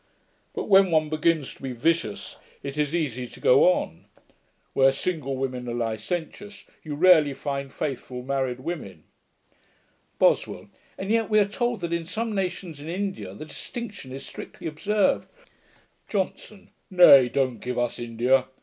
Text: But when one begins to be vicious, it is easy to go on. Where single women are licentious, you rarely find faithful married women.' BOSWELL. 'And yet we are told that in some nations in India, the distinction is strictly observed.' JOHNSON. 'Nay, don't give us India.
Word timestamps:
But 0.55 0.63
when 0.63 0.89
one 0.89 1.09
begins 1.09 1.53
to 1.53 1.61
be 1.61 1.73
vicious, 1.73 2.37
it 2.63 2.75
is 2.75 2.95
easy 2.95 3.27
to 3.27 3.39
go 3.39 3.71
on. 3.71 4.05
Where 4.73 4.91
single 4.91 5.37
women 5.37 5.69
are 5.69 5.75
licentious, 5.75 6.65
you 6.81 6.95
rarely 6.95 7.35
find 7.35 7.71
faithful 7.71 8.23
married 8.23 8.59
women.' 8.61 9.03
BOSWELL. 10.17 10.69
'And 10.97 11.11
yet 11.11 11.29
we 11.29 11.37
are 11.37 11.45
told 11.45 11.81
that 11.81 11.93
in 11.93 12.05
some 12.05 12.33
nations 12.33 12.79
in 12.79 12.89
India, 12.89 13.35
the 13.35 13.45
distinction 13.45 14.11
is 14.11 14.25
strictly 14.25 14.65
observed.' 14.65 15.27
JOHNSON. 16.09 16.71
'Nay, 16.89 17.29
don't 17.29 17.59
give 17.59 17.77
us 17.77 17.99
India. 17.99 18.47